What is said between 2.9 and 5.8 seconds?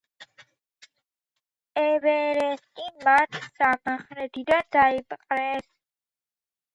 მათ სამხრეთიდან დაიპყრეს.